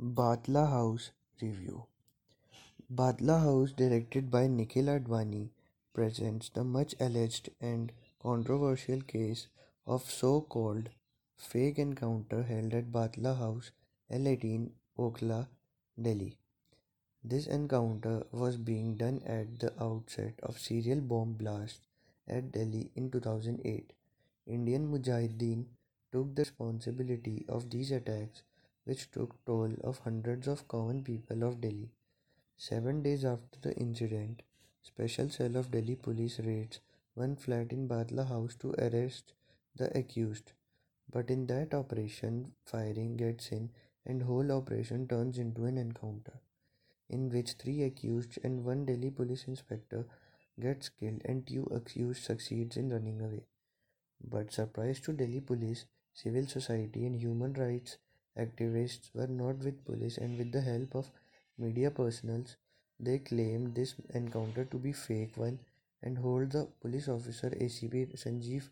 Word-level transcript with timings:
Baatla 0.00 0.70
House 0.70 1.10
Review 1.42 1.86
Baatla 2.88 3.40
House, 3.40 3.72
directed 3.72 4.30
by 4.30 4.46
Nikhil 4.46 4.84
Advani, 4.84 5.48
presents 5.92 6.50
the 6.50 6.62
much 6.62 6.94
alleged 7.00 7.50
and 7.60 7.90
controversial 8.22 9.00
case 9.00 9.48
of 9.88 10.08
so 10.08 10.42
called 10.42 10.90
fake 11.36 11.80
encounter 11.80 12.44
held 12.44 12.74
at 12.74 12.92
Baatla 12.92 13.36
House, 13.38 13.72
L18, 14.12 14.70
Okhla, 14.96 15.48
Delhi. 16.00 16.38
This 17.24 17.48
encounter 17.48 18.24
was 18.30 18.56
being 18.56 18.96
done 18.96 19.20
at 19.26 19.58
the 19.58 19.72
outset 19.82 20.34
of 20.44 20.60
serial 20.60 21.00
bomb 21.00 21.32
blasts 21.32 21.88
at 22.28 22.52
Delhi 22.52 22.92
in 22.94 23.10
2008. 23.10 23.92
Indian 24.46 24.92
Mujahideen 24.92 25.64
took 26.12 26.36
the 26.36 26.42
responsibility 26.42 27.44
of 27.48 27.68
these 27.68 27.90
attacks 27.90 28.44
which 28.88 29.10
took 29.10 29.32
toll 29.44 29.72
of 29.84 29.98
hundreds 29.98 30.48
of 30.48 30.66
common 30.66 31.04
people 31.04 31.42
of 31.42 31.60
Delhi. 31.60 31.90
Seven 32.56 33.02
days 33.02 33.24
after 33.24 33.60
the 33.60 33.74
incident, 33.76 34.42
Special 34.80 35.28
Cell 35.28 35.56
of 35.56 35.70
Delhi 35.70 35.94
Police 35.94 36.40
raids 36.40 36.80
one 37.12 37.36
flat 37.36 37.70
in 37.72 37.86
Baatla 37.86 38.26
House 38.26 38.56
to 38.60 38.72
arrest 38.78 39.34
the 39.76 39.96
accused. 39.96 40.52
But 41.12 41.28
in 41.28 41.46
that 41.48 41.74
operation, 41.74 42.52
firing 42.64 43.18
gets 43.18 43.52
in 43.52 43.70
and 44.06 44.22
whole 44.22 44.50
operation 44.50 45.06
turns 45.06 45.36
into 45.36 45.66
an 45.66 45.76
encounter, 45.76 46.40
in 47.10 47.28
which 47.28 47.52
three 47.52 47.82
accused 47.82 48.38
and 48.42 48.64
one 48.64 48.86
Delhi 48.86 49.10
police 49.10 49.44
inspector 49.46 50.06
gets 50.58 50.88
killed 50.88 51.20
and 51.26 51.46
two 51.46 51.68
accused 51.70 52.24
succeeds 52.24 52.78
in 52.78 52.88
running 52.88 53.20
away. 53.20 53.44
But 54.24 54.52
surprise 54.52 55.00
to 55.00 55.12
Delhi 55.12 55.40
police, 55.40 55.84
civil 56.14 56.46
society 56.46 57.04
and 57.04 57.14
human 57.14 57.52
rights 57.52 57.98
activists 58.38 59.14
were 59.14 59.26
not 59.26 59.58
with 59.58 59.84
police 59.84 60.18
and 60.18 60.38
with 60.38 60.52
the 60.52 60.60
help 60.60 60.94
of 60.94 61.10
media 61.58 61.90
personals 61.90 62.56
they 63.00 63.18
claimed 63.18 63.74
this 63.74 63.94
encounter 64.14 64.64
to 64.64 64.78
be 64.78 64.92
fake 64.92 65.36
one 65.36 65.58
and 66.02 66.18
hold 66.18 66.50
the 66.52 66.66
police 66.80 67.08
officer 67.08 67.50
ACP 67.50 68.16
Sanjeev 68.22 68.68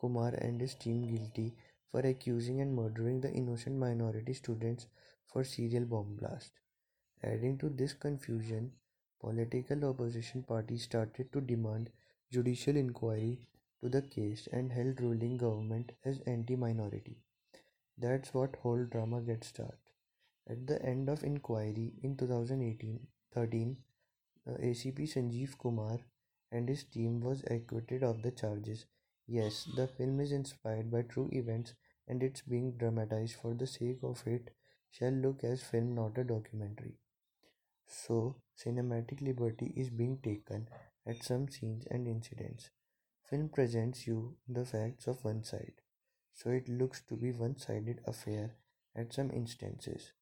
Kumar 0.00 0.34
and 0.34 0.60
his 0.60 0.74
team 0.74 1.02
guilty 1.06 1.54
for 1.90 2.00
accusing 2.00 2.60
and 2.60 2.74
murdering 2.74 3.20
the 3.20 3.32
innocent 3.32 3.76
minority 3.76 4.34
students 4.34 4.86
for 5.26 5.44
serial 5.44 5.84
bomb 5.84 6.16
blast. 6.16 6.52
Adding 7.22 7.58
to 7.58 7.68
this 7.68 7.92
confusion, 7.94 8.72
political 9.20 9.84
opposition 9.84 10.42
parties 10.42 10.84
started 10.84 11.32
to 11.32 11.40
demand 11.40 11.90
judicial 12.32 12.76
inquiry 12.76 13.46
to 13.82 13.88
the 13.88 14.02
case 14.02 14.48
and 14.52 14.72
held 14.72 15.00
ruling 15.00 15.36
government 15.36 15.92
as 16.04 16.20
anti-minority. 16.26 17.16
That's 18.00 18.34
what 18.34 18.56
whole 18.56 18.84
drama 18.84 19.20
gets 19.20 19.46
started. 19.46 19.78
At 20.48 20.66
the 20.66 20.82
end 20.84 21.08
of 21.08 21.22
inquiry 21.22 21.92
in 22.02 22.16
2018 22.16 23.06
13, 23.32 23.76
uh, 24.46 24.52
ACP 24.54 25.06
Sanjeev 25.06 25.56
Kumar 25.56 26.00
and 26.50 26.68
his 26.68 26.82
team 26.84 27.20
was 27.20 27.44
acquitted 27.44 28.02
of 28.02 28.22
the 28.22 28.32
charges. 28.32 28.86
Yes, 29.28 29.68
the 29.76 29.86
film 29.86 30.18
is 30.18 30.32
inspired 30.32 30.90
by 30.90 31.02
true 31.02 31.28
events 31.30 31.74
and 32.08 32.22
it's 32.22 32.42
being 32.42 32.72
dramatized 32.78 33.36
for 33.36 33.54
the 33.54 33.68
sake 33.68 34.00
of 34.02 34.26
it 34.26 34.50
shall 34.90 35.12
look 35.12 35.44
as 35.44 35.62
film 35.62 35.94
not 35.94 36.18
a 36.18 36.24
documentary. 36.24 36.96
So, 37.86 38.36
cinematic 38.58 39.20
liberty 39.20 39.74
is 39.76 39.90
being 39.90 40.18
taken 40.22 40.68
at 41.06 41.22
some 41.22 41.48
scenes 41.50 41.86
and 41.90 42.08
incidents. 42.08 42.70
Film 43.22 43.50
presents 43.50 44.06
you 44.06 44.38
the 44.48 44.64
facts 44.64 45.06
of 45.06 45.22
one 45.24 45.44
side 45.44 45.74
so 46.40 46.50
it 46.50 46.68
looks 46.68 47.02
to 47.02 47.16
be 47.16 47.32
one-sided 47.32 48.00
affair 48.06 48.50
at 48.96 49.12
some 49.12 49.30
instances. 49.30 50.12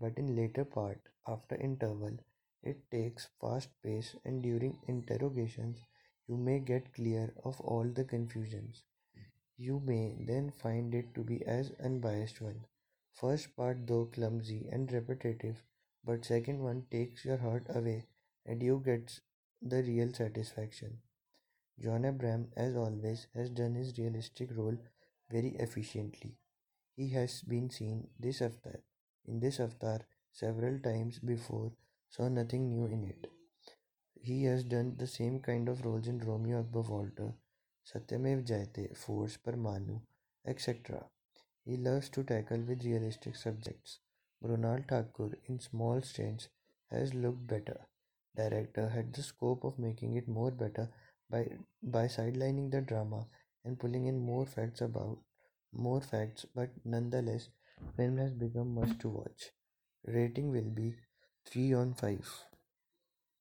But 0.00 0.18
in 0.18 0.34
later 0.36 0.64
part 0.64 1.00
after 1.28 1.54
interval 1.56 2.18
it 2.62 2.90
takes 2.90 3.28
fast 3.40 3.70
pace 3.82 4.16
and 4.24 4.42
during 4.42 4.78
interrogations 4.88 5.78
you 6.26 6.36
may 6.36 6.58
get 6.60 6.92
clear 6.94 7.32
of 7.44 7.60
all 7.60 7.84
the 7.84 8.04
confusions. 8.04 8.82
You 9.58 9.78
may 9.78 10.16
then 10.18 10.50
find 10.50 10.92
it 10.94 11.14
to 11.14 11.22
be 11.22 11.46
as 11.46 11.70
unbiased 11.78 12.40
one. 12.40 12.64
First 13.12 13.54
part 13.54 13.86
though 13.86 14.06
clumsy 14.06 14.68
and 14.72 14.92
repetitive 14.92 15.62
but 16.04 16.24
second 16.24 16.60
one 16.62 16.86
takes 16.90 17.24
your 17.24 17.36
heart 17.36 17.66
away 17.68 18.06
and 18.44 18.60
you 18.62 18.82
get 18.84 19.20
the 19.62 19.82
real 19.84 20.12
satisfaction. 20.12 20.98
John 21.80 22.04
abraham 22.04 22.52
as 22.56 22.76
always 22.76 23.26
has 23.34 23.50
done 23.50 23.74
his 23.74 23.98
realistic 23.98 24.56
role 24.56 24.78
very 25.30 25.56
efficiently. 25.58 26.36
He 26.96 27.10
has 27.10 27.42
been 27.42 27.70
seen 27.70 28.08
this 28.18 28.42
avatar 28.42 28.80
in 29.26 29.40
this 29.40 29.60
avatar 29.60 30.00
several 30.32 30.78
times 30.80 31.18
before, 31.18 31.72
so 32.08 32.28
nothing 32.28 32.68
new 32.68 32.86
in 32.86 33.04
it. 33.04 33.26
He 34.22 34.44
has 34.44 34.64
done 34.64 34.96
the 34.96 35.06
same 35.06 35.40
kind 35.40 35.68
of 35.68 35.84
roles 35.84 36.06
in 36.06 36.18
Romeo 36.20 36.60
Akbar 36.60 36.82
Walter, 36.82 37.34
Satyamev 37.84 38.44
Jayate, 38.46 38.96
Force, 38.96 39.36
Parmanu, 39.36 40.00
etc. 40.46 41.04
He 41.64 41.76
loves 41.76 42.08
to 42.10 42.24
tackle 42.24 42.60
with 42.60 42.84
realistic 42.84 43.36
subjects. 43.36 43.98
Mrunal 44.42 44.86
Thakur 44.88 45.30
in 45.46 45.58
small 45.60 46.00
stints 46.02 46.48
has 46.90 47.14
looked 47.14 47.46
better. 47.46 47.80
Director 48.36 48.88
had 48.88 49.12
the 49.12 49.22
scope 49.22 49.64
of 49.64 49.78
making 49.78 50.16
it 50.16 50.28
more 50.28 50.50
better 50.50 50.88
by 51.28 51.48
by 51.82 52.06
sidelining 52.06 52.70
the 52.70 52.80
drama 52.80 53.26
and 53.64 53.78
pulling 53.78 54.06
in 54.06 54.18
more 54.18 54.46
facts 54.46 54.80
about 54.80 55.18
more 55.72 56.00
facts 56.00 56.46
but 56.54 56.70
nonetheless 56.84 57.48
film 57.96 58.16
has 58.18 58.32
become 58.32 58.74
must 58.74 58.98
to 59.00 59.08
watch. 59.08 59.50
Rating 60.04 60.50
will 60.50 60.70
be 60.70 60.94
3 61.46 61.74
on 61.74 61.94
5 61.94 62.49